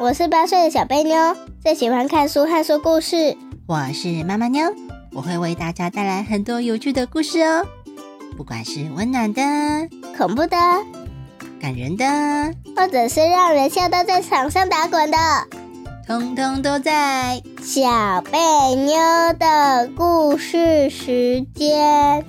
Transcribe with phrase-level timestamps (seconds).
[0.00, 3.36] 我是八岁的小贝妞，最喜欢看书和说故事。
[3.66, 4.72] 我是妈妈妞，
[5.12, 7.66] 我会为大家带来很多有趣的故事哦。
[8.34, 9.42] 不管是温暖的、
[10.16, 10.56] 恐怖的、
[11.60, 12.06] 感人的，
[12.74, 15.18] 或者是让人笑到在场上打滚的，
[16.06, 18.38] 通通都在小贝
[18.76, 18.98] 妞
[19.38, 22.24] 的故事时间。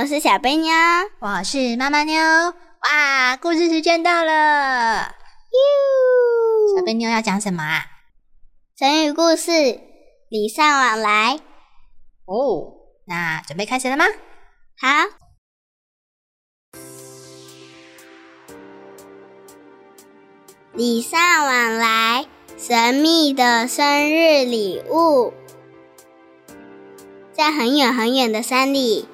[0.00, 0.72] 我是小贝妞，
[1.18, 2.18] 我是妈妈妞。
[2.22, 5.14] 哇，故事时间到了！
[5.50, 7.84] 哟，小贝妞要讲什么啊？
[8.78, 9.52] 成语故事
[10.30, 11.38] 礼尚往来。
[12.24, 12.72] 哦，
[13.06, 14.06] 那准备开始了吗？
[14.80, 14.88] 好，
[20.72, 22.24] 礼尚往来，
[22.56, 25.34] 神秘的生日礼物。
[27.34, 29.06] 在很远很远的山里，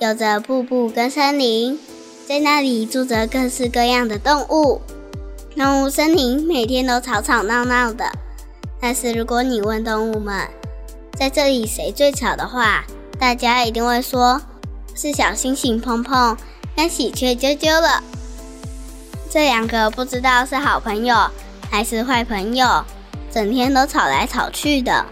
[0.00, 1.78] 有着瀑布跟森林，
[2.26, 4.80] 在那里住着各式各样的动物。
[5.54, 8.10] 动物森林每天都吵吵闹闹的，
[8.80, 10.48] 但是如果你问动物们，
[11.18, 12.86] 在这里谁最吵的话，
[13.18, 14.40] 大家一定会说
[14.94, 16.34] 是小星星碰碰
[16.74, 18.02] 跟喜鹊啾啾了。
[19.28, 21.14] 这两个不知道是好朋友
[21.70, 22.82] 还是坏朋友，
[23.30, 25.04] 整天都吵来吵去的。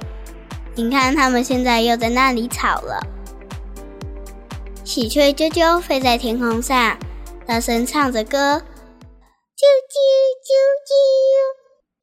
[0.76, 3.06] 你看，他们现在又在那里吵了。
[4.88, 6.96] 喜鹊啾啾飞在天空上，
[7.46, 10.00] 大声唱着歌：啾啾
[10.48, 10.50] 啾
[10.88, 10.96] 啾，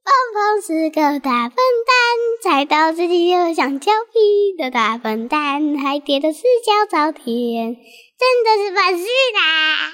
[0.05, 1.95] 胖胖是个大笨蛋，
[2.43, 9.89] 猜到自己有香蕉皮的大笨蛋，还跌得四脚朝天，真的是本事啦！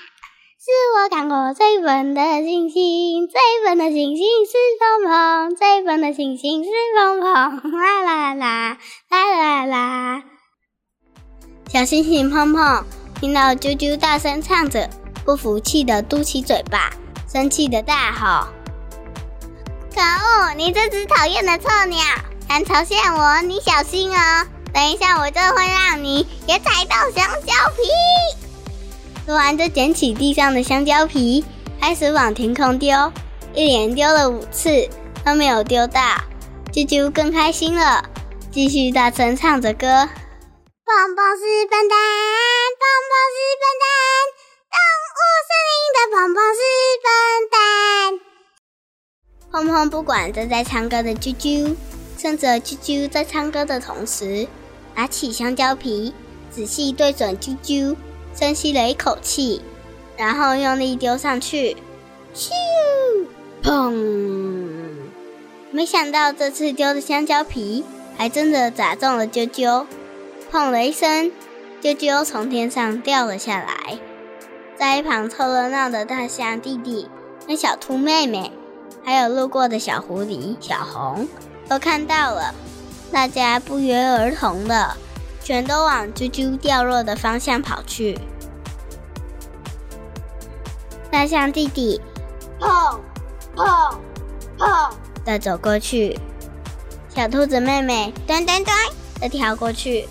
[0.60, 8.78] 是我看过最笨的星星，最笨的星星是碰碰，最笨的星星是碰碰，啦啦啦
[9.10, 10.24] 啦啦啦！
[11.72, 12.86] 小星星碰碰
[13.22, 14.90] 听到啾啾大声唱着，
[15.24, 16.90] 不服气的嘟起嘴巴，
[17.32, 18.48] 生气的大吼
[19.96, 20.54] ：“可恶！
[20.58, 22.02] 你这只讨厌的臭鸟，
[22.46, 24.46] 敢嘲笑我，你小心哦！
[24.74, 28.36] 等一下我就会让你也踩到香蕉皮！”
[29.26, 31.46] 说完，就捡起地上的香蕉皮，
[31.80, 33.14] 开始往天空丢，
[33.54, 34.90] 一连丢了五次
[35.24, 36.02] 都没有丢到。
[36.74, 38.04] 啾啾更开心了，
[38.52, 40.10] 继续大声唱着歌
[40.94, 41.98] ：“蹦蹦是笨蛋，
[42.78, 43.88] 蹦蹦是笨蛋，
[44.68, 44.76] 动
[45.16, 46.60] 物森林的蹦蹦是
[47.02, 47.08] 笨
[47.50, 47.56] 蛋。”
[49.50, 51.78] 碰碰不管正在唱歌的啾啾，
[52.18, 54.50] 趁着啾啾在唱歌的同时，
[54.94, 56.14] 拿起香蕉皮，
[56.52, 57.96] 仔细对准啾啾。
[58.36, 59.62] 深吸了一口气，
[60.18, 61.78] 然后用力丢上去，
[62.36, 62.52] 咻！
[63.64, 63.94] 砰！
[65.72, 67.86] 没想到这次丢的香蕉皮
[68.18, 69.86] 还真的砸中了啾啾，
[70.52, 71.32] 砰了一声，
[71.82, 73.98] 啾啾从天上掉了下来。
[74.78, 77.08] 在一旁凑热闹的大象弟弟
[77.48, 78.52] 跟小兔妹妹，
[79.02, 81.26] 还有路过的小狐狸小红，
[81.70, 82.54] 都看到了，
[83.14, 84.98] 大家不约而同的。
[85.44, 88.20] 全都往啾啾掉落的方向跑去。
[91.10, 92.00] 大象弟弟
[92.60, 93.00] 砰
[93.56, 93.96] 砰
[94.60, 94.92] 砰
[95.26, 96.20] 的走过去，
[97.16, 100.08] 小兔子妹妹噔噔噔的跳过去，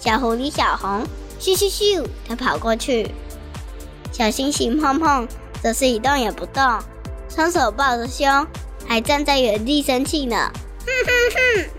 [0.00, 1.06] 小狐狸小红
[1.38, 3.14] 咻咻咻的跑过去，
[4.10, 5.28] 小星星碰碰
[5.62, 6.78] 则是一动也不动，
[7.28, 8.46] 双手抱着胸，
[8.86, 10.50] 还站在原地生气呢。
[10.86, 11.70] 哼哼哼！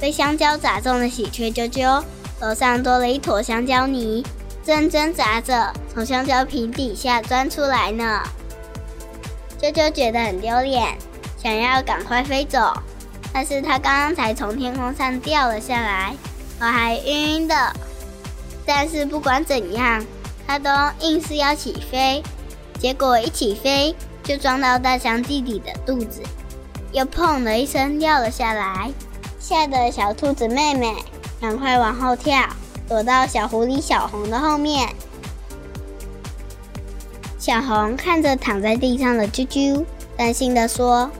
[0.00, 2.02] 被香蕉砸中的喜鹊啾啾，
[2.38, 4.24] 头上多了一坨香蕉泥，
[4.64, 8.22] 正挣扎着从香蕉皮底下钻出来呢。
[9.60, 10.96] 啾啾觉得很丢脸，
[11.36, 12.72] 想要赶快飞走，
[13.32, 16.14] 但是它刚刚才从天空上掉了下来，
[16.60, 17.72] 我还晕晕的。
[18.64, 20.04] 但是不管怎样，
[20.46, 22.22] 他都硬是要起飞，
[22.78, 26.22] 结果一起飞就撞到大象弟弟的肚子，
[26.92, 28.92] 又砰的一声掉了下来。
[29.38, 30.94] 吓得小兔子妹妹
[31.40, 32.44] 赶快往后跳，
[32.86, 34.88] 躲到小狐狸小红的后面。
[37.38, 39.84] 小红看着躺在地上的啾啾，
[40.16, 41.10] 担心的说：“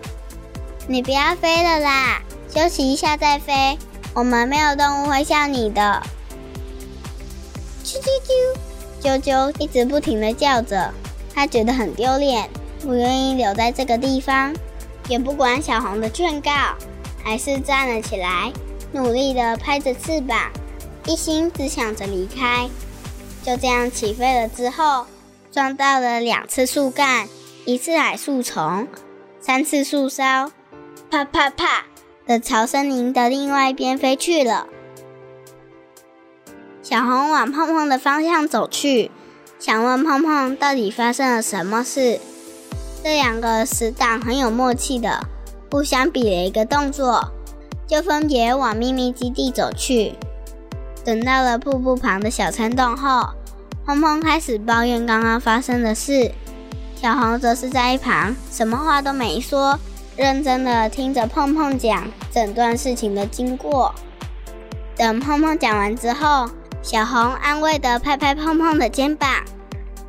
[0.86, 2.20] 你不要飞了啦，
[2.54, 3.78] 休息一下再飞。
[4.14, 6.02] 我们没有动物会像你的。”
[7.84, 8.06] 啾啾
[9.02, 10.92] 啾，啾啾一直不停的叫着，
[11.34, 12.48] 他觉得很丢脸，
[12.80, 14.54] 不愿意留在这个地方，
[15.08, 16.50] 也不管小红的劝告。
[17.22, 18.50] 还是站了起来，
[18.92, 20.50] 努力的拍着翅膀，
[21.04, 22.68] 一心只想着离开。
[23.42, 25.06] 就这样起飞了之后，
[25.52, 27.28] 撞到了两次树干，
[27.66, 28.88] 一次矮树丛，
[29.40, 30.50] 三次树梢，
[31.10, 31.84] 啪啪啪，
[32.26, 34.66] 的朝森林的另外一边飞去了。
[36.82, 39.10] 小红往碰碰的方向走去，
[39.58, 42.18] 想问碰碰到底发生了什么事。
[43.02, 45.26] 这两个死党很有默契的，
[45.70, 47.32] 互相比了一个动作，
[47.86, 50.14] 就分别往秘密基地走去。
[51.04, 53.30] 等到了瀑布旁的小山洞后，
[53.86, 56.32] 胖胖开始抱怨刚刚发生的事，
[56.94, 59.78] 小红则是在一旁什么话都没说，
[60.20, 63.94] 认真的听着碰碰讲整段事情的经过。
[64.94, 66.46] 等碰碰讲完之后，
[66.82, 69.30] 小红安慰的拍拍碰碰的肩膀，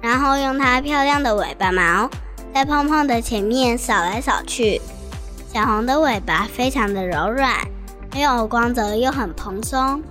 [0.01, 2.09] 然后用它漂亮的尾巴毛
[2.53, 4.81] 在碰碰的前面扫来扫去。
[5.53, 7.55] 小红的尾巴非常的柔软，
[8.13, 10.03] 没有光泽又很蓬松。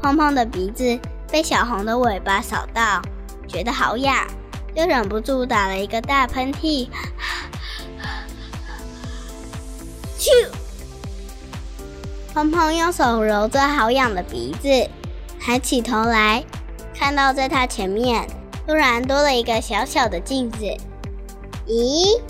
[0.00, 0.98] 碰碰的鼻子
[1.30, 3.02] 被小红的尾巴扫到，
[3.46, 4.16] 觉得好痒，
[4.74, 6.88] 就忍不住打了一个大喷嚏。
[10.22, 10.30] 咻！
[12.32, 14.88] 碰碰用手揉着好痒的鼻子，
[15.40, 16.44] 抬起头来，
[16.96, 18.24] 看到在他前面
[18.64, 20.58] 突然多了一个小小的镜子。
[21.66, 22.20] 咦？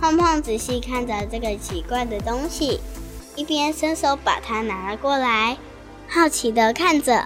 [0.00, 2.80] 碰碰仔细看着这个奇怪的东西，
[3.36, 5.56] 一边伸手把它拿了过来。
[6.08, 7.24] 好奇的看着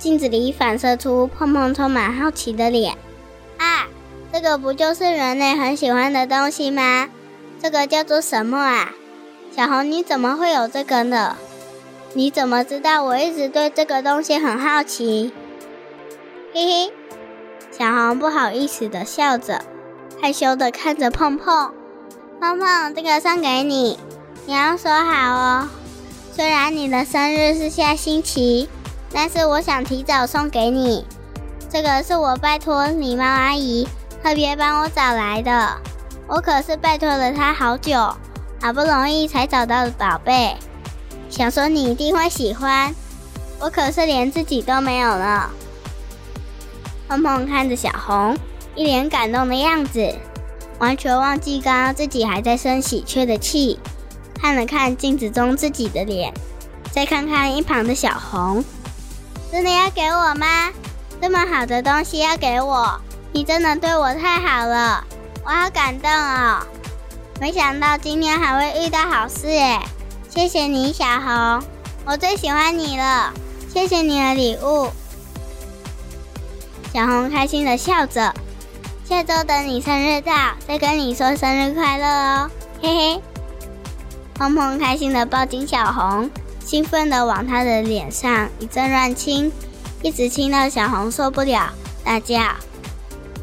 [0.00, 2.96] 镜子里反射出碰碰充满好奇的脸
[3.58, 3.86] 啊！
[4.32, 7.08] 这个不就是人类很喜欢的东西吗？
[7.62, 8.92] 这个叫做什么啊？
[9.54, 11.36] 小红，你怎么会有这个呢？
[12.12, 15.32] 你怎么知道我一直对这个东西很好奇？
[16.52, 16.92] 嘿嘿，
[17.70, 19.60] 小红不好意思的笑着，
[20.20, 21.72] 害羞的看着碰碰。
[22.40, 23.96] 碰碰，这个送给你，
[24.44, 25.68] 你要收好哦。
[26.32, 28.68] 虽然你的生日是下星期，
[29.12, 31.06] 但是我想提早送给你。
[31.70, 33.86] 这个是我拜托礼貌阿姨
[34.20, 35.76] 特别帮我找来的，
[36.26, 38.16] 我可是拜托了她好久，
[38.64, 40.56] 好不容易才找到的宝贝。
[41.28, 42.94] 想说你一定会喜欢，
[43.60, 45.50] 我可是连自己都没有呢。
[47.06, 48.34] 碰碰看着小红，
[48.74, 50.14] 一脸感动的样子，
[50.78, 53.78] 完全忘记刚刚自己还在生喜鹊的气。
[54.40, 56.32] 看了看镜子中自己的脸，
[56.90, 58.64] 再看看一旁的小红，
[59.52, 60.70] 真的要给我吗？
[61.20, 62.98] 这么好的东西要给我，
[63.30, 65.04] 你真的对我太好了，
[65.44, 66.62] 我好感动哦！
[67.40, 69.80] 没想到今天还会遇到好事耶！
[70.30, 71.62] 谢谢你，小红，
[72.06, 73.32] 我最喜欢你了。
[73.72, 74.90] 谢谢你的礼物，
[76.92, 78.32] 小红开心的笑着。
[79.04, 80.32] 下周等你生日到，
[80.66, 82.50] 再跟你说生日快乐哦，
[82.80, 83.22] 嘿嘿。
[84.34, 86.30] 碰碰开心的抱紧小红，
[86.64, 89.52] 兴奋的往她的脸上一阵乱亲，
[90.02, 91.72] 一直亲到小红受不了，
[92.04, 92.36] 大叫：“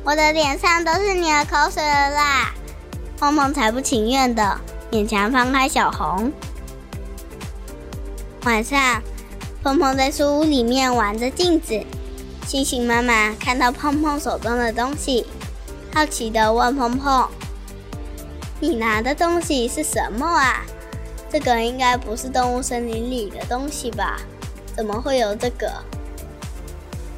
[0.04, 2.54] 我的脸上都是你的口水了啦！”
[3.22, 4.60] 碰碰才不情愿的
[4.92, 6.34] 勉强放开小红。
[8.46, 9.00] 晚上，
[9.62, 11.86] 碰碰在书屋里面玩着镜子，
[12.48, 15.28] 星星妈妈看到碰碰手中的东西，
[15.94, 17.30] 好奇的问碰碰
[18.60, 20.66] ：“你拿的东西是什么啊？”
[21.32, 24.20] 这个应该不是动物森林里的东西吧？
[24.76, 25.72] 怎么会有这个？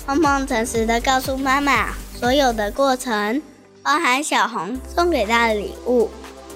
[0.06, 3.42] 碰碰诚实的告诉妈妈，所有的过程，
[3.84, 6.10] 包含小红送给他的礼物，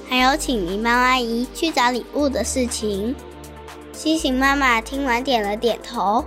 [0.09, 3.13] 还有请狸猫阿姨去找礼物的事情。
[3.91, 6.23] 星星妈妈听完点了点头，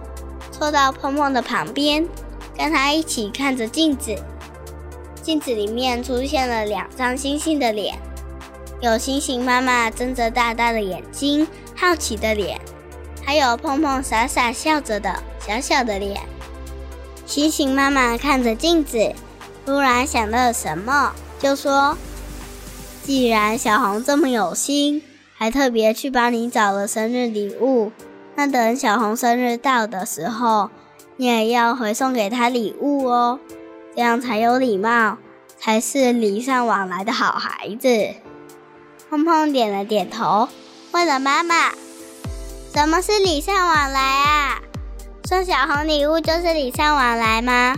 [0.53, 2.07] 凑到碰碰的旁边，
[2.55, 4.15] 跟他一起看着镜子。
[5.23, 7.99] 镜子里面出现了两张星星的脸。
[8.83, 12.61] 有星星妈妈睁着大大的眼睛，好奇的脸，
[13.25, 16.21] 还有碰碰傻傻笑着的小小的脸。
[17.25, 19.15] 星星妈妈看着镜子，
[19.67, 21.97] 突然想到了什么，就说
[23.05, 25.03] ：“既然小红这么有心，
[25.35, 27.93] 还特别去帮你找了生日礼物，
[28.35, 30.71] 那等小红生日到的时候，
[31.17, 33.39] 你也要回送给她礼物哦，
[33.95, 35.19] 这样才有礼貌，
[35.59, 37.89] 才是礼尚往来的好孩子。”
[39.11, 40.49] 碰碰点了点头，
[40.93, 41.73] 问了妈妈
[42.73, 44.61] ：“什么是礼尚往来啊？
[45.25, 47.77] 送小红礼物就是礼尚往来吗？”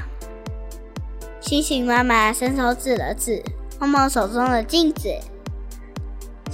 [1.43, 3.43] 星星妈妈伸手指了指
[3.81, 5.13] 梦梦手中的镜子：“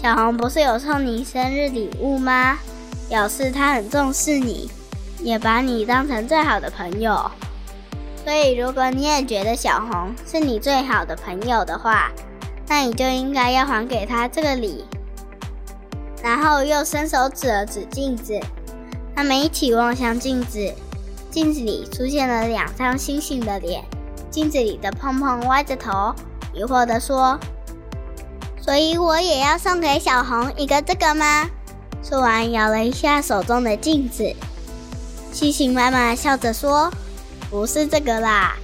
[0.03, 2.59] 小红不是有送你生日礼物吗？
[3.09, 4.71] 表示她很重视你，
[5.21, 7.31] 也把你当成最好的朋友。
[8.25, 12.11] 所以，如果你也觉得小红是你最好的朋友的话，”
[12.67, 14.85] 那你就应该要还给他这个礼，
[16.23, 18.39] 然后又伸手指了指镜子，
[19.15, 20.73] 他们一起望向镜子，
[21.31, 23.83] 镜子里出现了两张星星的脸，
[24.39, 26.15] 镜子里的碰碰歪着头，
[26.55, 27.37] 疑惑地说
[28.63, 31.51] ：“所以我也要送给小红一个这个吗？
[32.05, 34.33] 说完，摇了一下手中的镜子。
[35.33, 36.89] 西行妈妈笑着说
[37.51, 38.55] ：“不是这个啦，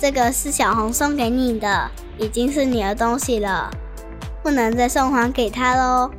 [0.00, 3.68] 这个是小红送给你的，已经是你的东西了，
[4.44, 6.12] 不能再送还给他喽，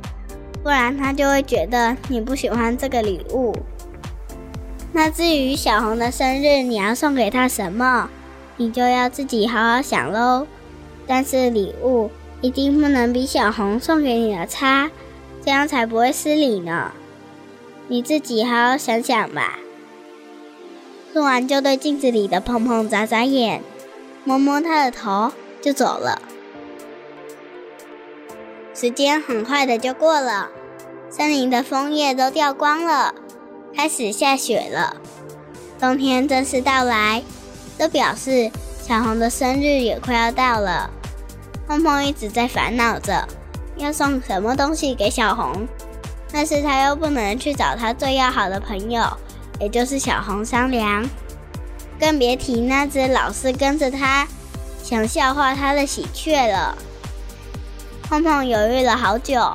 [0.62, 3.56] 不然他就会觉得你不喜欢这个礼物。
[4.92, 8.10] 那至于小红的生日，你要送给他什么，
[8.60, 10.46] 你就要自己好好想喽。
[11.06, 12.10] 但是礼物
[12.42, 14.90] 一定不能比小红送给你的差。”
[15.42, 16.92] 这样才不会失礼呢。
[17.88, 19.58] 你自己好好想想吧。
[21.14, 23.62] 说完，就对镜子里的碰碰眨眨眼，
[24.22, 26.20] 摸摸他的头，就走了。
[28.74, 30.50] 时间很快的就过了，
[31.08, 33.14] 森林的枫叶都掉光了，
[33.74, 34.96] 开始下雪了。
[35.80, 37.22] 冬天正式到来，
[37.80, 38.50] 这表示
[38.86, 40.90] 小红的生日也快要到了。
[41.66, 43.26] 碰碰一直在烦恼着。
[43.78, 45.66] 要送什么东西给小红？
[46.30, 49.02] 但是他又不能去找他最要好的朋友，
[49.58, 51.08] 也就是小红商量，
[51.98, 54.28] 更别提那只老是跟着他、
[54.82, 56.76] 想笑话他的喜鹊了。
[58.02, 59.50] 碰碰犹豫了好久，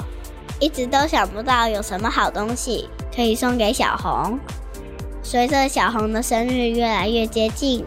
[0.59, 4.39] 一直都想不到有什么好东西可以送给小红。
[5.21, 7.85] 随着小红的生日越来越接近，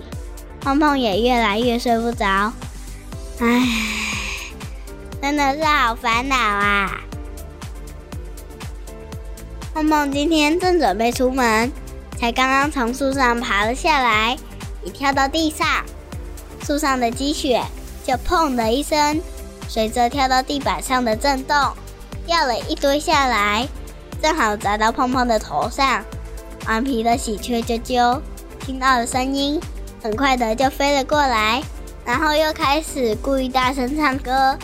[0.60, 2.52] 碰碰也越来越睡不着。
[3.40, 3.62] 唉。
[5.20, 7.00] 真的是好烦恼啊！
[9.74, 11.72] 胖胖今天正准备出门，
[12.16, 14.38] 才刚刚从树上爬了下来，
[14.84, 15.66] 一跳到地上，
[16.64, 17.60] 树上的积雪
[18.06, 19.20] 就砰的一声，
[19.68, 21.72] 随着跳到地板上的震动，
[22.24, 23.68] 掉了一堆下来，
[24.22, 26.04] 正好砸到碰碰的头上。
[26.68, 28.20] 顽皮的喜鹊啾啾
[28.60, 29.60] 听到了声音，
[30.02, 31.62] 很快的就飞了过来，
[32.04, 34.56] 然后又开始故意大声唱歌。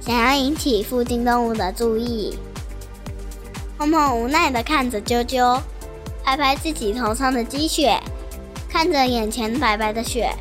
[0.00, 2.36] 想要引起附近动物的注意，
[3.78, 5.60] 碰碰无奈地看着啾啾，
[6.24, 8.00] 拍拍自己头上的积雪，
[8.68, 10.34] 看着眼前白白的雪，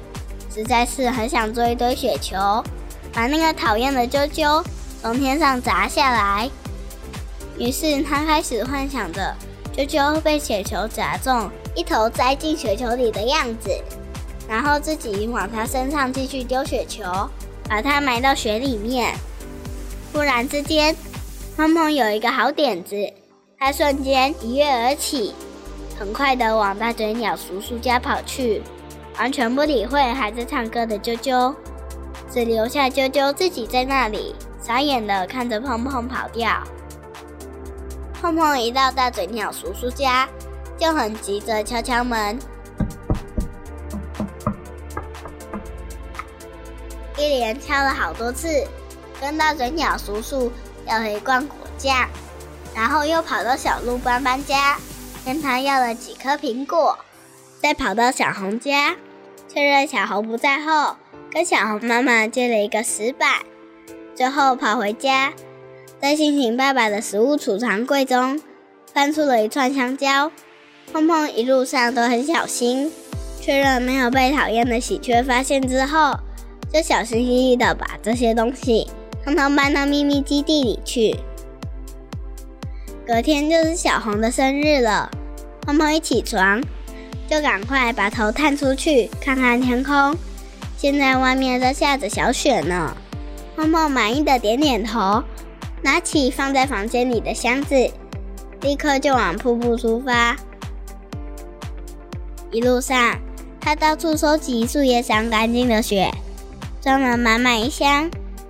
[0.54, 2.64] 实在是很想做一堆雪球，
[3.14, 4.64] 把那个讨厌的啾啾
[5.02, 6.50] 从天上砸下来。
[7.58, 9.36] 于是他开始幻想着
[9.78, 13.70] 啾啾被雪球砸中，一头栽进雪球里的样子，
[14.52, 17.06] 然后自己往他身上继续丢雪球，
[17.70, 19.16] 把它埋到雪里面。
[20.12, 20.94] 突然之间，
[21.56, 23.14] 碰碰有一个好点子，
[23.58, 25.34] 他瞬间一跃而起，
[25.98, 28.62] 很快的往大嘴鸟叔叔家跑去，
[29.18, 31.56] 完全不理会还在唱歌的啾啾，
[32.30, 36.62] 只留下啾啾自己在那里傻眼的看着碰碰跑掉。
[38.22, 40.28] 碰碰一到大嘴鸟叔叔家，
[40.78, 42.38] 就很急着敲敲门，
[47.22, 48.66] 一连敲了好多次。
[49.20, 50.52] 跟大嘴鸟叔叔
[50.88, 52.10] 要了一罐果酱，
[52.76, 54.78] 然后又跑到小鹿斑斑家，
[55.24, 56.98] 跟他要了几颗苹果，
[57.62, 58.96] 再跑到小红家，
[59.48, 60.96] 确认小红不在后，
[61.32, 63.42] 跟小红妈妈借了一个石板，
[64.16, 65.34] 最后跑回家，
[66.02, 68.42] 在星星爸爸的食物储藏柜中
[68.92, 70.32] 翻出了一串香蕉。
[70.92, 72.92] 碰碰一路上都很小心，
[73.40, 76.18] 确认没有被讨厌的喜鹊发现之后，
[76.74, 78.88] 就小心翼翼的把这些东西。
[79.24, 81.16] 通通搬到秘密基地里去。
[83.06, 85.12] 隔天就是小红的生日了，
[85.62, 86.60] 胖胖一起床
[87.30, 90.16] 就赶快把头探出去看看天空。
[90.78, 92.96] 现在外面在下着小雪呢。
[93.56, 95.24] 胖胖满意的点点头，
[95.84, 97.76] 拿起放在房间里的箱子，
[98.62, 100.36] 立刻就往瀑布出发。
[102.50, 103.20] 一路上，
[103.60, 106.12] 他到处收集树叶上干净的雪，
[106.82, 108.10] 装了满满一箱。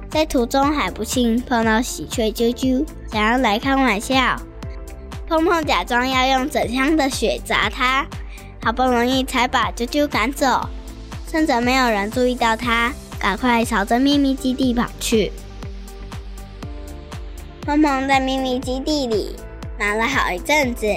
[0.10, 4.36] 在途中还不幸碰到喜鹊啾啾，想要来开玩笑。
[5.28, 8.06] 碰碰假装要用整箱的雪砸它，
[8.64, 10.68] 好不容易才把啾啾赶走。
[11.30, 15.32] 趁着没有人注意到他，赶快朝着秘密基地跑去。
[17.62, 19.36] 碰碰在秘密基地里
[19.80, 20.88] 忙了好一阵子，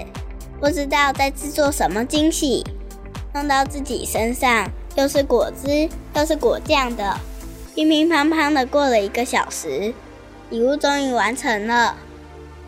[0.60, 2.64] 不知道在制作什么惊喜，
[3.32, 7.18] 弄到自己身上又是果汁又是果酱的。
[7.74, 9.92] 乒乒乓乓的过了一个小时，
[10.50, 11.96] 礼物终于完成了。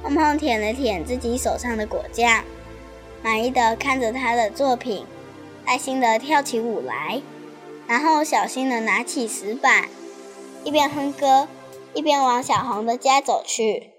[0.03, 2.43] 胖胖舔了舔自己手上的果酱，
[3.23, 5.07] 满意的看着他的作品，
[5.65, 7.23] 开心的跳起舞来，
[7.87, 9.89] 然后小心的拿起石板，
[10.65, 11.49] 一边哼歌，
[11.95, 13.91] 一边往小红的家走去。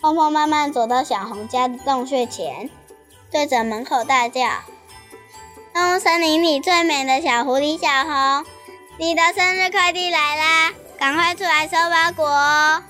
[0.00, 2.68] 胖胖慢慢走到小红家的洞穴前，
[3.32, 4.42] 对着门口大叫。
[5.72, 8.44] 动物森林里最美的小狐狸小红，
[8.98, 10.72] 你的生日快递来啦！
[10.98, 12.82] 赶快出来收包裹哦！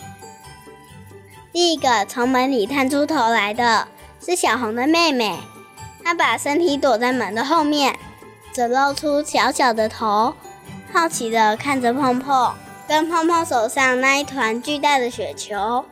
[1.52, 3.86] 第一个从门里探出头来的
[4.20, 5.38] 是小红的妹妹，
[6.04, 7.96] 她把身体躲在门的后面，
[8.52, 10.34] 只露出小小的头，
[10.92, 12.52] 好奇地看着碰碰
[12.88, 15.84] 跟碰碰手上那一团巨大的雪球。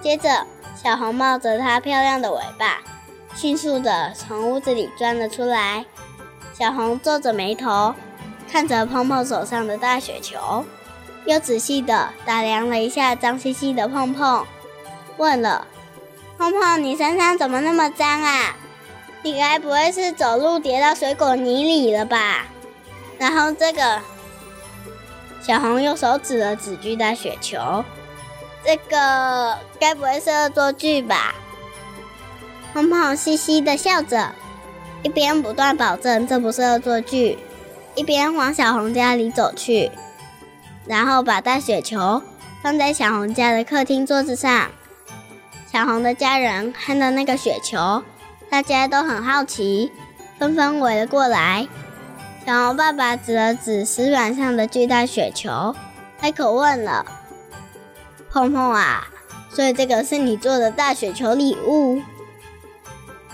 [0.00, 0.46] 接着，
[0.82, 2.78] 小红冒着它漂亮的尾巴，
[3.38, 5.84] 迅速地从屋子里钻了出来。
[6.52, 7.94] 小红皱着眉头，
[8.50, 10.64] 看着碰碰手上的大雪球。
[11.24, 14.44] 又仔细地打量了一下脏兮兮的碰碰，
[15.18, 15.68] 问了
[16.36, 18.56] ：“碰碰，你身上怎么那么脏啊？
[19.22, 22.46] 你该不会是走路跌到水果泥里了吧？”
[23.18, 24.00] 然后这个
[25.40, 27.84] 小红用手指了指巨大雪球，
[28.64, 31.36] 这个该不会是恶作剧吧？
[32.78, 34.30] 胖胖嘻嘻地笑着，
[35.02, 37.36] 一边不断保证这不是恶作剧，
[37.96, 39.90] 一边往小红家里走去。
[40.86, 42.22] 然后把大雪球
[42.62, 44.70] 放在小红家的客厅桌子上。
[45.72, 48.04] 小红的家人看到那个雪球，
[48.48, 49.90] 大家都很好奇，
[50.38, 51.66] 纷纷围了过来。
[52.46, 55.74] 小红爸爸指了指石板上的巨大雪球，
[56.20, 57.04] 开口问了
[58.30, 59.08] ：“碰碰啊，
[59.50, 62.00] 所以这个是你做的大雪球礼物？”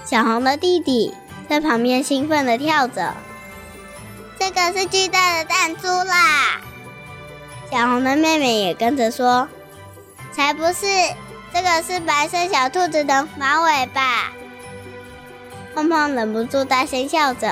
[0.05, 1.15] 小红的弟弟
[1.49, 3.15] 在旁边兴奋地跳着
[4.39, 6.61] ：“这个是巨大的弹珠啦！”
[7.73, 9.49] 小红的妹妹也跟着说
[10.33, 10.87] ：“才不是，
[11.53, 14.33] 这个是白色小兔子的马尾巴。”
[15.75, 17.49] 胖胖忍不住大声笑着：“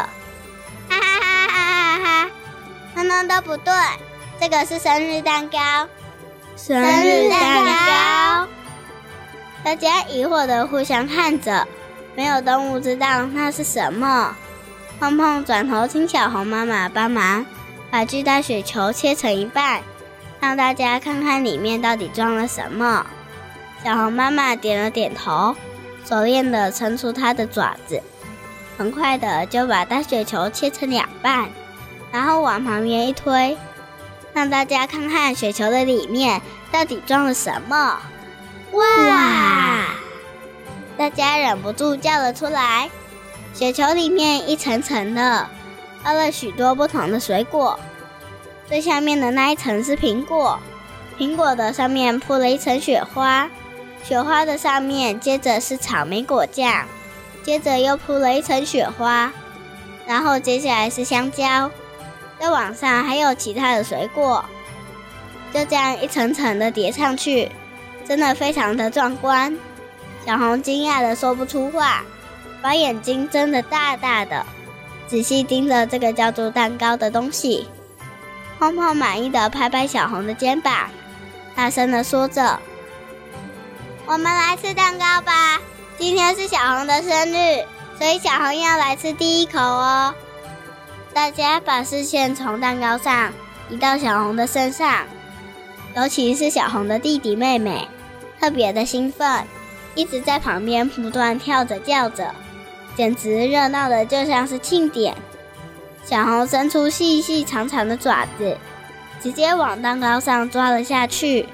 [0.89, 2.31] 哈哈哈哈哈哈！
[2.95, 3.73] 通通都不对，
[4.39, 5.59] 这个是生日蛋糕。”
[6.55, 8.49] 生日蛋糕！
[9.65, 11.67] 大家疑惑的互相看着，
[12.15, 14.37] 没有动物知道那是什么。
[15.01, 17.45] 碰碰转头请小红妈妈帮忙，
[17.91, 19.83] 把巨大雪球切成一半。
[20.41, 23.07] 让大家看看里面到底装了什么。
[23.85, 25.55] 小红妈妈点了点头，
[26.05, 28.03] 熟练地伸出它的爪子，
[28.77, 31.49] 很快的就把大雪球切成两半，
[32.11, 33.57] 然后往旁边一推，
[34.33, 38.01] 让大家看看雪球的里面到底装了什么。
[38.73, 39.62] 哇！
[40.97, 42.91] 大家忍不住叫了出来。
[43.55, 45.47] 雪球里面一层层的
[46.03, 47.79] 包了许多不同的水果。
[48.69, 50.59] 最下面的那一层是苹果，
[51.19, 53.51] 苹果的上面铺了一层雪花，
[54.03, 56.87] 雪花的上面接着是草莓果酱，
[57.43, 59.31] 接着又铺了一层雪花，
[60.07, 61.71] 然后接下来是香蕉，
[62.39, 64.43] 再往上还有其他的水果，
[65.53, 67.51] 就这样一层层的叠上去，
[68.09, 69.55] 真的非常的壮观。
[70.25, 72.05] 小红惊讶的说不出话，
[72.63, 74.47] 把眼睛睁得大大的，
[75.09, 77.67] 仔细盯着这个叫做蛋糕的东西。
[78.59, 80.89] 胖胖满意的拍拍小红的肩膀，
[81.57, 82.61] 大声的说着
[84.07, 85.61] ：“我们来吃蛋糕吧！
[85.99, 87.65] 今天是小红的生日，
[87.99, 90.15] 所以小红要来吃第一口哦。”
[91.13, 93.33] 大家把视线从蛋糕上
[93.69, 95.05] 移到小红的身上，
[95.97, 97.89] 尤其是小红的弟弟妹妹，
[98.41, 99.45] 特别的兴奋，
[99.95, 102.35] 一直在旁边不断跳着叫着，
[102.97, 105.15] 简直热闹的就像是庆典。
[106.05, 108.57] 小红伸出细细长长的爪子，
[109.21, 111.47] 直接往蛋糕上抓了下去。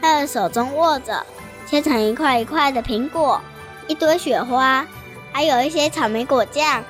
[0.00, 1.24] 他的手中握着
[1.66, 3.40] 切成一块一块的苹果，
[3.86, 4.86] 一堆雪花，
[5.32, 6.82] 还有一些草莓果酱。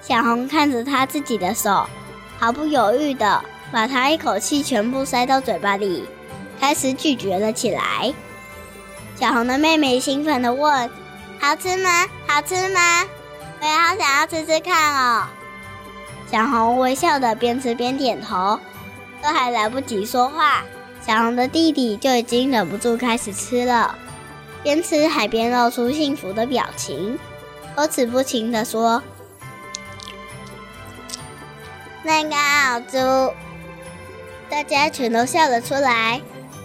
[0.00, 1.86] 小红看着他自己的手，
[2.38, 6.04] 毫不犹豫地把它一口气全部塞到嘴巴里，
[6.60, 8.12] 开始咀嚼了起来。
[9.14, 10.90] 小红的妹妹兴奋地问
[11.40, 12.06] ：“好吃吗？
[12.26, 13.04] 好吃吗？
[13.60, 15.26] 我也好想要吃吃看哦！”
[16.30, 18.58] 小红微笑的边吃边点头，
[19.22, 20.64] 都还来不及说话，
[21.06, 23.94] 小红的弟弟就已经忍不住开始吃了，
[24.62, 27.18] 边吃还边露出幸福的表情，
[27.76, 29.02] 口齿不清的说
[32.02, 33.34] ：“那个好猪！”
[34.50, 36.20] 大家全都笑了出来，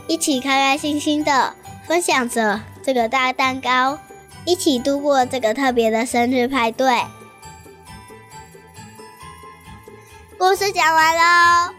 [0.07, 1.53] 一起开开心心的
[1.87, 3.99] 分享着这个大蛋糕，
[4.45, 7.05] 一起度过这个特别的生日派对。
[10.37, 11.73] 故事讲完喽。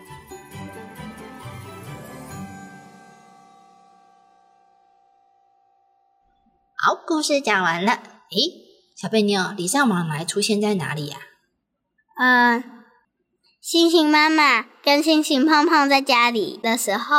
[6.75, 7.93] 好，故事讲完了。
[7.93, 8.39] 诶，
[8.97, 11.19] 小贝妞，礼尚往来出现在哪里呀？
[12.19, 12.65] 嗯，
[13.61, 17.17] 星星妈妈跟星星胖胖在家里的时候。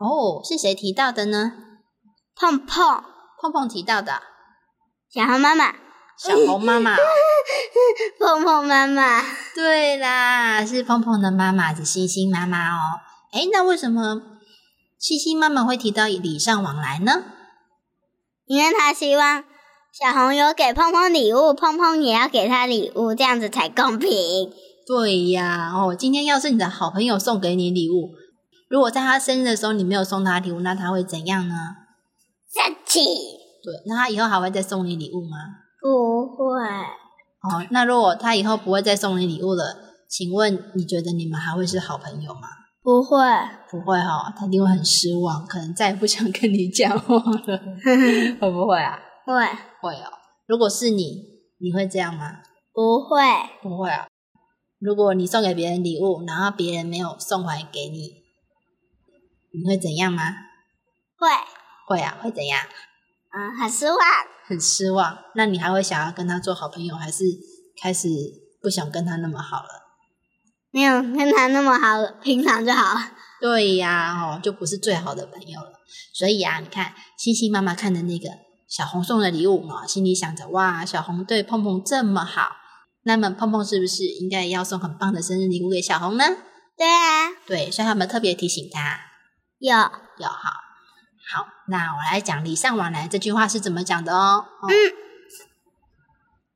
[0.00, 1.67] 哦，是谁提到的呢？
[2.38, 3.04] 胖胖，
[3.40, 4.22] 胖胖提到的。
[5.12, 5.74] 小红妈妈。
[6.18, 6.96] 小红妈妈，
[8.18, 9.22] 碰碰妈妈，
[9.54, 12.98] 对啦，是碰碰的妈妈，是星星妈妈哦。
[13.32, 14.20] 哎，那为什么
[14.98, 17.22] 星星妈妈会提到礼尚往来呢？
[18.46, 19.44] 因为她希望
[19.92, 24.52] 小红有给碰碰礼物，碰碰也要给她礼物，这样子才公平。
[24.88, 28.10] 对呀，哦，今天要是你的好朋友送给你礼物，
[28.68, 31.54] 如果在他生日的时候你没有送他礼物，那他会怎样呢？
[32.52, 33.00] 生气？
[33.62, 35.36] 对，那他以后还会再送你礼物吗？
[35.80, 36.64] 不会。
[37.40, 39.76] 哦，那如果他以后不会再送你礼物了，
[40.08, 42.48] 请问你觉得你们还会是好朋友吗？
[42.82, 43.18] 不会，
[43.70, 47.58] 不会哈，他一定会很失望，可能再也不想跟你讲话了。
[48.40, 48.98] 会不会啊？
[49.26, 49.34] 会，
[49.82, 50.10] 会哦。
[50.46, 51.22] 如果是你，
[51.60, 52.38] 你会这样吗？
[52.72, 53.20] 不会，
[53.62, 54.06] 不会啊。
[54.78, 58.22] 如果你送给别人礼物，然后别人没有送还给你，
[59.52, 60.22] 你会怎样吗？
[61.18, 61.28] 会，
[61.88, 62.60] 会啊，会怎样？
[63.32, 63.98] 嗯，很失望，
[64.46, 65.18] 很失望。
[65.34, 67.24] 那你还会想要跟他做好朋友，还是
[67.80, 68.08] 开始
[68.60, 69.68] 不想跟他那么好了？
[70.70, 73.00] 没有跟他那么好了，平常就好了。
[73.40, 75.72] 对呀，哦，就不是最好的朋友了。
[76.12, 78.28] 所以啊，你看星星妈妈看的那个
[78.68, 82.56] 小红送的礼物嘛，心里想着哇，小红对碰碰这么好，
[83.04, 86.24] 那么碰碰是不是应该要送很棒的生日礼物给小红呢？
[86.76, 89.00] 对啊，对，所以他们特别提醒他
[89.58, 90.67] 有有好。
[91.30, 94.46] 好，那我来讲“礼尚往来”这句话是怎么讲的哦。
[94.62, 94.70] 嗯，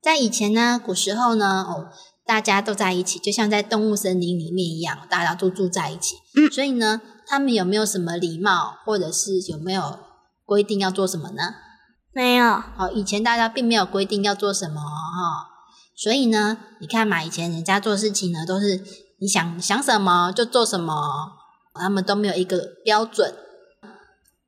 [0.02, 1.88] 在以前呢，古时候呢，哦。
[2.24, 6.14] 大家都在一起，就像在动物森林里面一样，大家都住在一起。
[6.36, 9.98] 嗯，所以呢，他们有没有什么礼貌，或者是有没有
[10.46, 11.56] 规定要做什么呢？
[12.12, 12.62] 没有。
[12.78, 15.48] 哦，以前大家并没有规定要做什么哈。
[15.96, 18.84] 所以呢，你看嘛，以前人家做事情呢，都是
[19.18, 21.32] 你想想什么就做什么，
[21.74, 23.34] 他们都没有一个标准。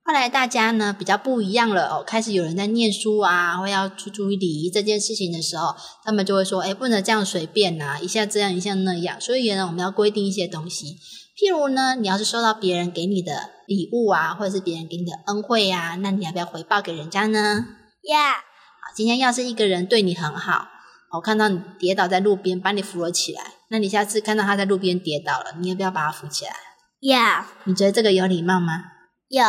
[0.06, 10.98] 后来大家呢比较不一样了哦，开始有人在念书啊，或要去注意礼仪这件事情的时候，他们就会说：“哎，不能这样随便呐，一下这样，一下那样。”所以呢，我们要规定一些东西。
[11.38, 13.32] 譬如呢，你要是收到别人给你的
[13.66, 17.64] 礼物啊，或者是别人给你的恩惠啊，那你要不要回报给人家呢？
[18.02, 18.18] 要。
[18.18, 20.68] 好，今天要是一个人对你很好，
[21.12, 26.52] 我看到你跌倒在路边，把你扶了起来，那你下次看到他在路边跌倒了，你要不要把他扶起来？
[27.00, 27.46] 要。
[27.64, 28.84] 你觉得这个有礼貌吗？
[29.28, 29.42] 有。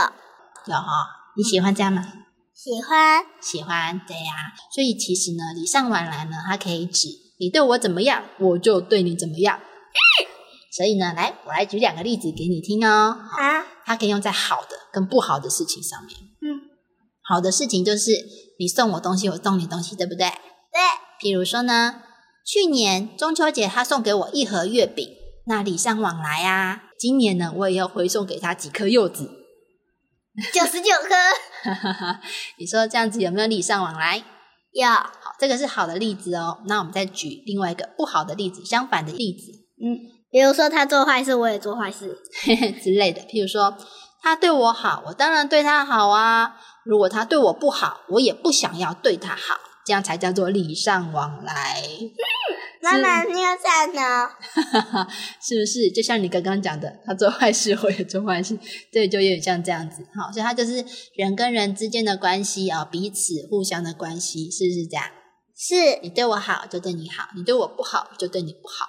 [0.67, 2.04] 有哈，你喜欢这样吗？
[2.54, 4.54] 喜欢，喜欢，对呀。
[4.73, 9.60] 所以其实呢，礼尚往来呢，它可以指你对我怎么样，我就对你怎么样。
[10.75, 13.13] 所以呢，来，我来举两个例子给你听哦。
[13.13, 16.17] 好，它可以用在好的跟不好的事情上面。
[16.41, 16.60] 嗯，
[17.21, 18.12] 好的事情就是
[18.60, 20.28] 你送我东西，我送你东西，对不对？
[20.28, 20.80] 对。
[21.21, 22.01] 譬如说呢，
[22.45, 25.08] 去年中秋节他送给我一盒月饼，
[25.45, 26.84] 那礼尚往来啊。
[26.97, 29.45] 今年呢，我也要回送给他几颗柚子。
[30.54, 31.15] 九十九颗，
[32.60, 34.24] 你说这样子有没有礼尚往来？
[34.74, 36.60] 有，好，这个是好的例子哦。
[36.67, 39.95] 那我们再举另外一个不好的例子，相反的例子，嗯，
[40.30, 42.17] 比如说他做坏事，我也做坏事
[42.84, 43.21] 之类的。
[43.21, 43.78] 譬如说
[44.21, 46.56] 他对我好，我当然对他好啊。
[46.84, 51.82] 如果他对我不好，我也不想要对他好，这样才叫做礼尚往来。
[52.86, 54.30] 妈妈，你要在呢？
[55.41, 55.89] 是不是？
[55.91, 58.58] 就像你刚刚讲的，他做坏事，我也做坏事，
[58.93, 60.06] 对，就有点像这样子。
[60.13, 65.10] 好，所以他就是人跟人之间的关系啊，彼此互相的关系，是不是这样？
[65.58, 68.86] 是你对我好，就对你好；你对我不好，就对你不好。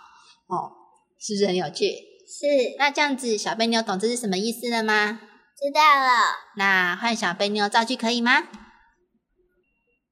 [0.49, 0.71] 哦，
[1.19, 1.89] 是不是很有趣？
[2.29, 2.77] 是。
[2.79, 5.21] 那这样子，小贝妞懂这是什么意思了吗？
[5.59, 6.35] 知道了。
[6.59, 8.43] 那换小贝妞造句可以吗？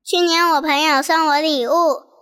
[0.07, 2.14] 去年我朋友送我礼物。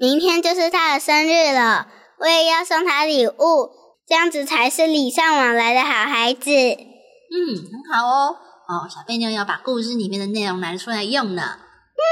[0.00, 1.86] 明天就是他的生日了，
[2.20, 3.70] 我也要送他礼物，
[4.08, 6.50] 这样子才是礼尚往来的好孩子。
[6.50, 7.36] 嗯，
[7.70, 8.36] 很好哦。
[8.66, 11.42] 哦，小贝妞要把故事里面的内容拿出来用呢。
[11.42, 12.08] 嗯，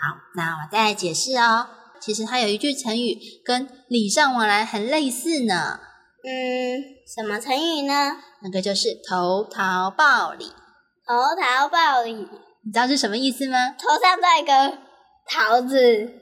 [0.00, 1.66] 好，那我再来解释哦。
[2.00, 5.80] 其实它有一句成语跟礼尚往来很类似呢。
[6.24, 6.82] 嗯，
[7.14, 8.16] 什么成语呢？
[8.42, 10.46] 那个就是投桃报李。
[11.06, 13.74] 投桃报李，你知道是什么意思吗？
[13.78, 14.78] 头上戴个
[15.28, 16.21] 桃子。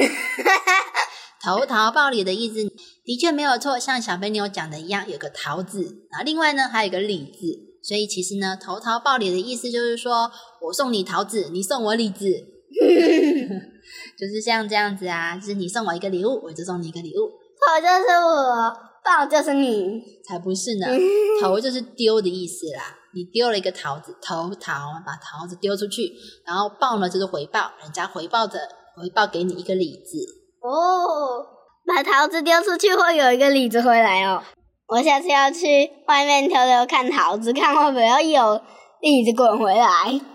[1.42, 2.56] 投桃报李的意思
[3.02, 6.22] 的确没有错，像小肥牛讲的一样，有个桃字啊。
[6.22, 7.38] 另外呢，还有一个李字，
[7.82, 12.26] 所以其实呢，投桃报李的意思就是说我送你桃子，你送我李子，
[14.18, 15.36] 就是像这样子啊。
[15.36, 17.30] 就是你送我一个礼物，我就送你一个礼物。
[17.58, 20.86] 投就是我，报就是你，才不是呢。
[21.40, 22.98] 投就是丢的意思啦。
[23.12, 26.12] 你丢了一个桃子，投桃把桃子丢出去，
[26.44, 28.60] 然后报呢就是回报，人家回报的。
[28.96, 30.18] 回报给你一个李子
[30.62, 31.46] 哦，
[31.86, 34.42] 把桃子丢出去会有一个李子回来哦。
[34.86, 38.60] 我下次要去外面偷偷看桃子，看会不会有
[39.00, 39.86] 李子滚回来。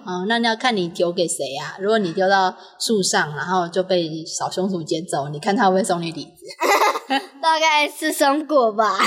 [0.06, 1.76] 哦，那要看你丢给谁呀？
[1.80, 6.46] 如果你丢到树上，然后就被小松鼠捡走，你看它会不会送你李子？
[7.41, 8.98] 大概是松果吧。
[8.98, 9.06] 好，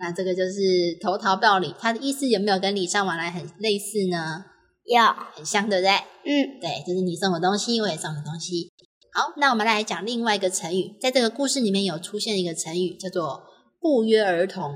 [0.00, 4.44] 那这个就是投桃报李，它的意思有没有跟礼尚往来很类似呢？
[4.88, 5.02] 有，
[5.34, 5.92] 很像，对不对？
[6.24, 8.72] 嗯，对，就是你送我东西，我也送你东西。
[9.12, 13.42] 好，那我们来讲另外一个成语，在这个故事里面有出现一个成语，叫做
[13.80, 14.72] “不约而同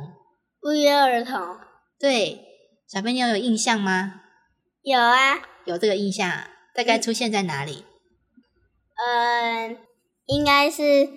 [0.60, 1.56] 不约而同。”。
[1.98, 2.40] 对，
[2.86, 4.20] 小朋友有印象吗？
[4.82, 7.84] 有啊，有这个印象啊，大概出现在哪里？
[9.06, 9.78] 嗯，
[10.26, 11.08] 应该是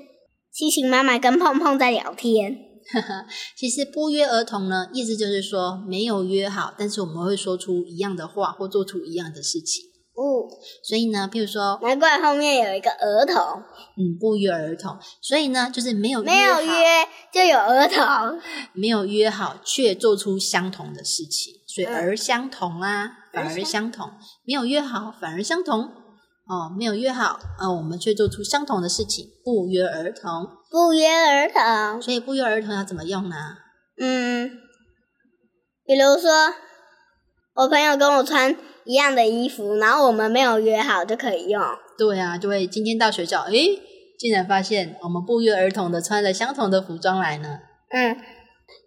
[0.51, 2.64] 七星妈妈跟碰碰在聊天。
[3.57, 9.85] 其实不约而同呢，意思就是说没有约好，但是我们会说出一样的话或做出一样的事情。
[10.13, 10.47] 哦，
[10.81, 13.35] 所以呢，譬如说，难怪后面有一个儿童，
[13.97, 14.97] 嗯，不约而同。
[15.19, 16.71] 所以呢，就是没有没有约
[17.33, 18.39] 就有儿童。
[18.71, 24.09] 没有约好，却做出相同的事情，所以嗯而相同啊，反而相同。
[24.45, 25.91] 没有约好，反而相同。
[26.47, 30.47] 哦，没有约好，呃，我们却做出相同的事情，不约而同。
[30.69, 32.01] 不约而同。
[32.01, 33.35] 所以不约而同要怎么用呢？
[33.99, 34.51] 嗯，
[35.85, 36.53] 比如说，
[37.55, 41.61] 我朋友跟我穿一样的衣服，然后我们没有约好就可以用。
[41.97, 43.81] 对啊，就会今天到学校，诶，
[44.19, 47.59] 竟然发现我们不约而同的穿了相同的服装来呢。
[47.89, 48.17] 嗯，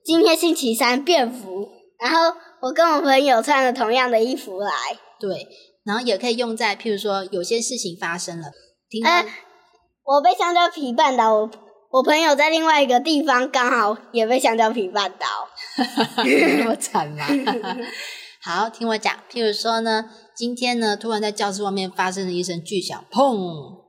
[0.04, 1.68] 今天星期三便服，
[1.98, 4.70] 然后我跟我朋友穿了同样的衣服来。
[5.18, 5.48] 对，
[5.88, 8.48] 然后也可以用在譬如说有些事情发生了，
[8.90, 9.02] 听
[10.04, 11.50] 我被香蕉皮绊倒，我
[11.90, 15.26] 我朋友在另外一个地方刚好也被香蕉皮绊倒。
[16.58, 17.24] 那么惨吗？
[18.44, 19.14] 好，听我讲。
[19.32, 23.22] 譬如说呢，今天呢，突然在教室外面发生了一声巨响，砰！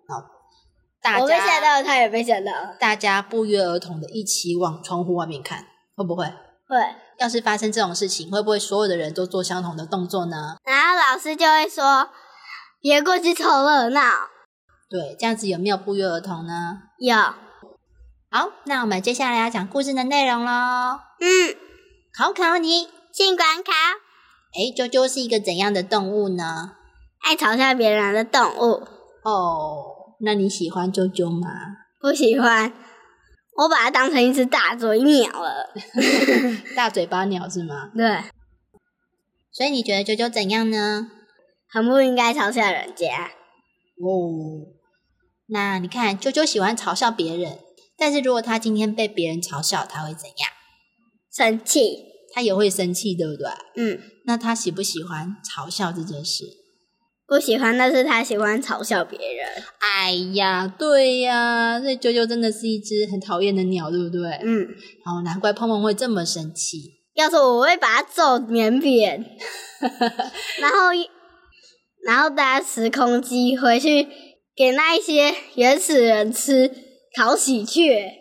[0.07, 0.23] 好，
[1.01, 2.77] 大我被吓家到，他也被吓到了。
[2.79, 5.65] 大家不约而同的一起往窗户外面看，
[5.97, 6.23] 会不会？
[6.25, 6.77] 会，
[7.19, 10.57] 要是发生这种事情，会不会所有的人都做相同的动作呢？
[10.63, 12.09] 然后老师就会说
[12.81, 14.01] ：“别过去凑热闹。
[14.89, 17.15] 对，这样子有没有不约而同呢？”有，
[18.31, 20.99] 好，那我们接下来要讲故事的内容喽。
[21.19, 21.55] 嗯，
[22.17, 23.71] 考考你，尽管考，
[24.55, 26.71] 诶，啾啾是一个怎样的动物呢？
[27.21, 28.87] 爱嘲笑别人的动物，
[29.23, 31.49] 哦，那你喜欢啾啾吗？
[31.99, 32.71] 不喜欢。
[33.59, 35.73] 我把它当成一只大嘴鸟了。
[36.77, 37.91] 大嘴巴鸟是吗？
[37.95, 38.23] 对，
[39.51, 41.11] 所以你觉得啾啾怎样呢？
[41.67, 43.31] 很不应该嘲笑人家。
[44.01, 44.63] 哦，
[45.47, 47.59] 那你看，啾啾喜欢嘲笑别人，
[47.97, 50.49] 但是如果他今天被别人嘲笑，他会怎样？
[51.29, 53.49] 生气，他也会生气，对不对？
[53.75, 56.45] 嗯，那他喜不喜欢嘲笑这件事？
[57.29, 59.47] 不喜欢，但是他喜欢嘲笑别人。
[59.79, 64.21] 哎呀，对呀，所以啾啾真的是一只很讨厌的鸟，对不对？
[64.43, 64.63] 嗯，
[65.05, 66.77] 哦，难怪碰碰会这么生气。
[67.15, 69.23] 要是我会把它揍扁扁，
[70.59, 71.07] 然后一
[72.05, 74.07] 然后搭时空机回去
[74.55, 76.71] 给那一些原始人吃
[77.17, 78.13] 烤喜鹊。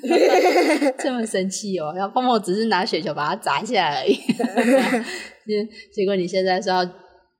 [0.98, 1.92] 这么生气哦！
[1.94, 6.82] 然后碰碰只是拿雪球把它砸下来而已，结 结果你现在是要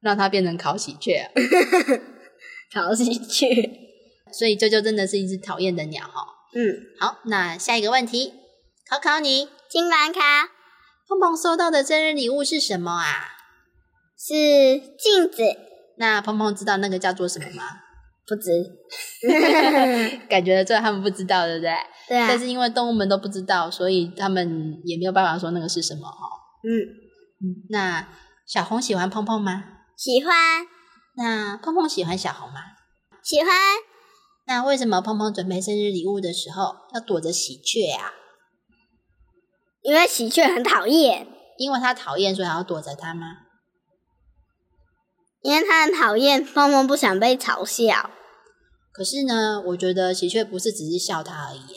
[0.00, 1.30] 让它变成烤喜鹊啊、
[2.72, 3.70] 烤喜鹊，
[4.32, 6.36] 所以啾啾真的是一只讨厌的鸟哦。
[6.54, 8.32] 嗯，好，那下一个问题，
[8.88, 10.20] 考考你，金兰卡
[11.08, 13.34] 碰碰收到的生日礼物是什么啊？
[14.18, 14.34] 是
[14.98, 15.42] 镜子，
[15.96, 17.62] 那碰碰知道那个叫做什么吗？
[18.26, 18.50] 不知
[20.28, 21.72] 感觉得出来他们不知道，对不对？
[22.08, 26.24] 对啊但，是因为动物们都不知道，所以他们也没有办法说那个是什么哦。
[26.62, 26.68] 嗯，
[27.40, 28.08] 嗯，那
[28.46, 29.64] 小红喜欢碰碰吗？
[29.98, 30.64] 喜欢
[31.16, 32.60] 那碰碰喜欢小红吗？
[33.24, 33.50] 喜欢，
[34.46, 38.12] 那为什么碰碰准备生日礼物的时候要躲着喜鹊啊？
[39.82, 43.38] 因为喜鹊很讨厌，因为他讨厌，所以要躲着它吗？
[45.42, 48.10] 因为他很讨厌，碰碰不想被嘲笑。
[48.92, 51.74] 可是呢，我觉得喜鹊不是只是笑他而已。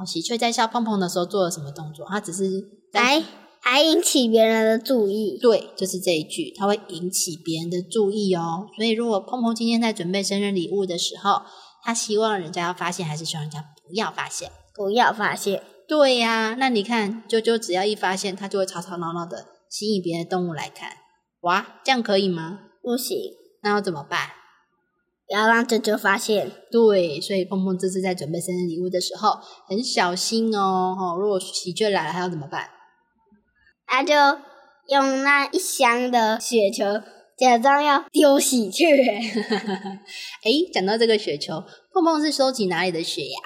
[0.00, 2.06] 哦，喜鹊在笑碰碰的时候做了什么动作？
[2.08, 2.44] 它只是
[2.92, 3.24] 在
[3.60, 5.38] 还还引起别人的注意。
[5.40, 8.66] 对，就是这一句，它会引起别人的注意哦。
[8.74, 11.42] 所以，如果碰碰今天在准备生日礼物的时候，
[11.84, 14.50] 他希望人家要发现，还是希望人家不要发现？
[14.74, 20.90] 不要发现，对呀、那你看，啾啾只要一发现，它就会吵吵闹闹的，吸引别的动物来看。
[21.42, 22.58] 哇，这样可以吗？
[22.82, 23.16] 不行，
[23.62, 24.30] 那要怎么办？
[25.28, 26.50] 不要让啾啾发现。
[26.72, 30.96] 对，所以碰碰这次在准备生日礼物的时候很小心哦。
[30.98, 32.70] 哦，如果喜鹊来了，他要怎么办？
[33.88, 34.14] 他就
[34.88, 36.84] 用那一箱的雪球，
[37.36, 38.86] 假装要丢喜鹊。
[40.44, 43.40] 哎，讲到这个雪球，碰碰是收集哪里的雪呀？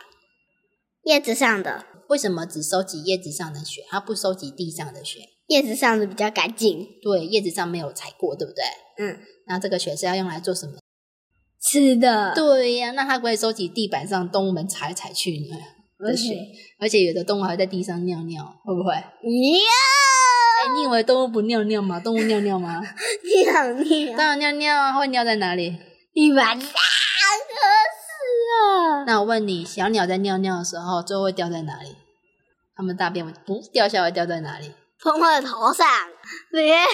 [1.04, 5.20] 叶子上的，为什么只收集叶子上的雪，它不收集地上的雪？
[5.46, 6.86] 叶子上的比较干净。
[7.02, 8.62] 对，叶子上没有踩过，对不对？
[8.98, 10.74] 嗯，那这个雪是要用来做什么？
[11.60, 12.32] 吃的。
[12.34, 15.56] 对呀、那它不会收集地板上动物们踩来踩去呢
[15.98, 16.36] 的雪，
[16.80, 18.94] 而且有的动物还会在地上尿尿，会不会？
[20.62, 21.98] 哎，你以为动物不尿尿吗？
[21.98, 22.80] 动物尿尿吗？
[22.80, 25.76] 尿尿，当然尿尿啊，会尿在哪里？
[26.14, 26.70] 你把大渴死
[28.46, 29.04] 了。
[29.04, 31.96] 那我问你，小鸟在尿尿的时候，最后会掉在哪里？
[32.76, 34.72] 它们大便不掉下来，掉在哪里？
[35.02, 35.84] 碰碰的头上，
[36.52, 36.86] 对啊，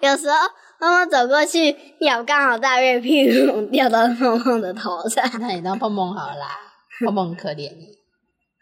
[0.00, 0.36] 有时候
[0.78, 5.24] 妈妈走过去，鸟刚好大便屁股掉到碰碰的头上。
[5.40, 6.58] 那你当碰碰好了啦，
[7.00, 7.72] 碰碰很可怜。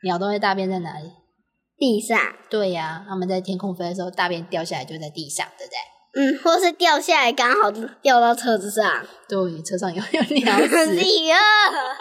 [0.05, 1.11] 鸟都会大便在哪里？
[1.83, 2.17] 地上，
[2.49, 5.77] 对呀、他们在天空飞的时候，大便掉下来就在地上，对不对？
[6.15, 7.69] 嗯，或是掉下来刚好
[8.01, 9.05] 掉到车子上。
[9.29, 11.39] 对，车上有有鸟是屎，啊，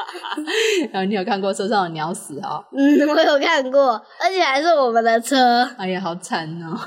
[0.93, 2.63] 然后你有看过车上有鸟屎哦？
[2.77, 5.67] 嗯，我有看过，而且还是我们的车。
[5.79, 6.77] 哎呀，好惨哦！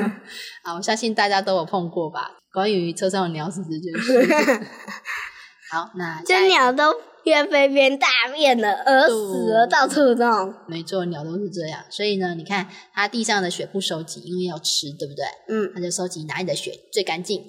[0.64, 2.30] 啊，我相信大家都有碰过吧？
[2.54, 4.66] 关于车上有鸟屎这件事。
[5.70, 6.90] 好，那就下一鸟都
[7.22, 10.54] 边飞边大便了，饿死了，到处弄。
[10.66, 11.84] 没错，鸟都是这样。
[11.90, 15.24] 所以呢，你看它地上的雪不收集，因为要吃，对不对？
[15.48, 17.42] 嗯，它就收集哪里的雪最干净。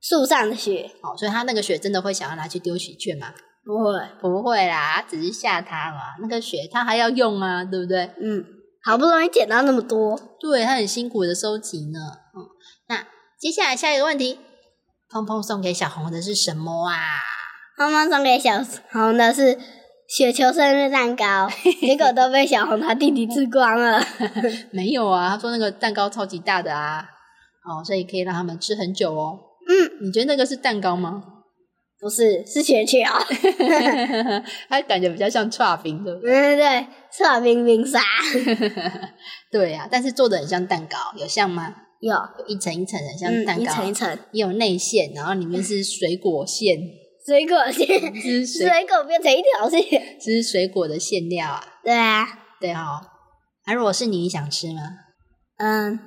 [0.00, 3.32] 树上的雪哦，所以它那个雪真的会想要拿去丢喜鹊吗？
[3.64, 4.00] 不会。
[4.20, 6.00] 不会啦，只是吓它嘛。
[6.20, 8.10] 那个雪它还要用啊，对不对？
[8.20, 8.44] 嗯，
[8.82, 12.00] 好不容易捡到那么多，对，它很辛苦的收集呢。
[12.36, 12.44] 嗯，
[12.88, 13.06] 那
[13.38, 14.38] 接下来下一个问题，
[15.08, 16.96] 碰碰送给小红的是什么啊？
[17.90, 19.58] 妈妈送给小红的是
[20.08, 21.48] 雪球生日蛋糕，
[21.80, 24.00] 结果都被小红她弟弟吃光了。
[24.70, 27.04] 没有啊，他说那个蛋糕超级大的啊，
[27.64, 29.38] 哦，所以可以让他们吃很久哦。
[29.68, 31.22] 嗯，你觉得那个是蛋糕吗？
[32.00, 32.98] 不是，是雪球。
[34.68, 36.30] 它感觉比较像串冰，对不对？
[36.30, 38.00] 对对对，测冰冰沙
[39.50, 41.74] 对呀、但是做的很像蛋糕，有像吗？
[42.00, 46.76] 有，有一层一层的像嗯，蛋糕，一层一层也有内馅，然后里面是水果馅，
[47.24, 50.20] 水果线，是水水果变成一条线。
[50.20, 51.64] 是水果的馅料啊。
[51.84, 52.26] 对啊，
[52.60, 53.00] 对哦，
[53.64, 54.80] 啊，如果是你，你想吃吗？
[55.58, 55.98] 嗯，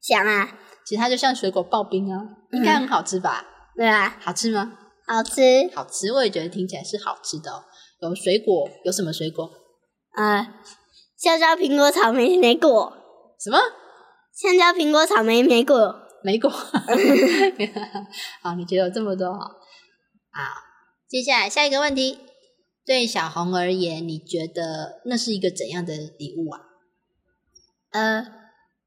[0.00, 2.20] 想啊，其实它就像水果刨冰啊，
[2.52, 3.44] 应该很好吃吧？
[3.76, 4.72] 对啊，好吃吗？
[5.06, 5.68] 好吃。
[5.74, 7.64] 好吃，我也觉得听起来是好吃的哦。
[8.00, 9.50] 有水果，有什么水果？
[10.16, 10.46] 呃，
[11.18, 12.92] 香蕉、苹果、草莓、莓果，
[13.40, 13.58] 什么？
[14.32, 15.96] 香蕉、苹果、草莓、莓果。
[16.22, 16.48] 莓果。
[18.42, 19.50] 好，你觉得有这么多好？
[20.36, 20.42] 好，
[21.08, 22.18] 接下来下一个问题，
[22.84, 26.60] 对小红而言，你觉得那是一个怎样的礼物啊？
[27.92, 28.26] 呃，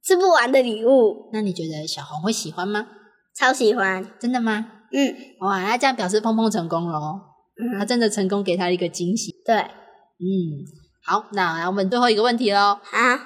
[0.03, 2.85] 吃不完的礼物，那你觉得小红会喜欢吗？
[3.33, 4.11] 超喜欢。
[4.19, 4.73] 真的吗？
[4.91, 7.21] 嗯哇，那这样表示碰碰成功了哦，
[7.55, 9.33] 嗯他嗯，真的成功给他一个惊喜。
[9.45, 10.67] 对，嗯，
[11.05, 12.79] 好，那来问最后一个问题喽。
[12.91, 13.17] 啊，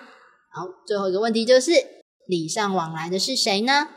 [0.52, 1.72] 好，最后一个问题就是
[2.28, 3.90] 礼尚往来的是谁呢？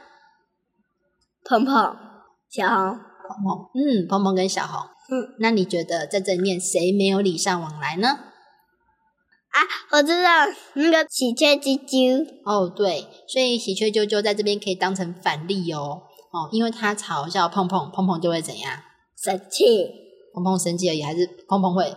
[1.45, 1.75] 碰碰，
[2.49, 4.81] 小红，碰碰，嗯，鹏鹏跟小红。
[5.11, 8.09] 嗯，那你觉得在这里面谁没有礼尚往来呢？
[8.09, 9.61] 啊，
[9.93, 16.03] 我知道那个喜鹊啾啾，哦，对，所以喜鹊啾啾在这边可以当成反例哦。
[16.33, 18.81] 哦，因为他嘲笑碰碰，碰碰就会怎样？
[19.17, 19.65] 生气，
[20.35, 21.95] 碰碰生气而已，还是碰碰会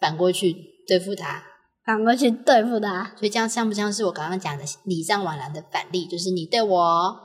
[0.00, 1.42] 反过去对付他？
[1.84, 6.06] 反过去对付他，所以这样像不像是我刚刚讲的礼尚往来的反例？
[6.06, 7.16] 就是你对我，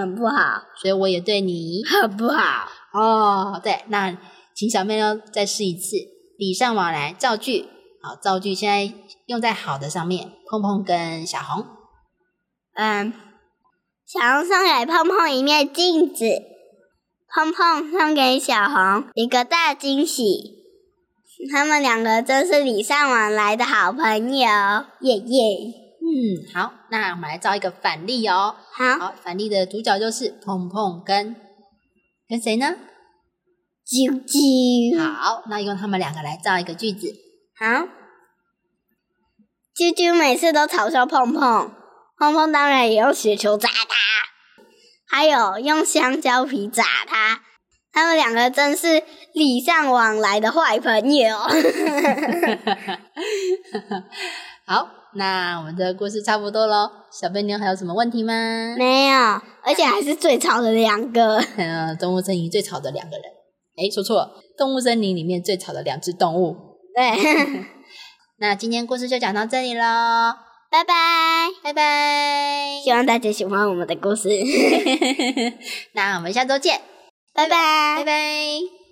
[0.00, 1.82] 很不好，所以我也对你。
[1.84, 2.68] 很不好。
[2.92, 4.16] 哦，对，那
[4.54, 5.96] 请小妹呢再试一次
[6.36, 7.68] 礼尚往来造句。
[8.02, 8.92] 好，造句现在
[9.26, 11.64] 用在好的上面，碰碰跟小红。
[12.74, 13.12] 嗯，
[14.04, 16.24] 小红送给碰碰一面镜子，
[17.32, 20.64] 碰碰送给小红一个大惊喜。
[21.52, 24.46] 他们两个真是礼尚往来的好朋友，
[25.00, 25.83] 耶耶！
[26.14, 28.54] 嗯，好，那我们来造一个反例哦。
[28.70, 31.34] 好，好，反例的主角就是碰碰跟
[32.28, 32.76] 跟谁呢？
[33.84, 37.12] 啾啾，好，那用他们两个来造一个句子。
[37.58, 37.88] 好，
[39.76, 41.72] 啾啾每次都嘲笑碰碰，
[42.16, 43.84] 碰碰当然也用雪球砸他，
[45.08, 47.42] 还有用香蕉皮砸他。
[47.92, 51.36] 他们两个真是礼尚往来的坏朋友。
[54.66, 56.90] 好，那我们的故事差不多喽。
[57.10, 58.32] 小贝妞还有什么问题吗？
[58.76, 59.16] 没有，
[59.62, 61.38] 而且还是最吵的两个。
[61.56, 63.24] 嗯， 动物森林最吵的两个人。
[63.76, 66.56] 诶，说错了，动物森林里面最吵的两只动物。
[66.94, 67.64] 对，
[68.38, 69.82] 那今天故事就讲到这里喽，
[70.70, 70.94] 拜拜。
[71.62, 72.80] 拜拜。
[72.82, 74.28] 希望大家喜欢我们的故事。
[75.94, 76.80] 那我们下周见，
[77.34, 78.83] 拜拜拜拜。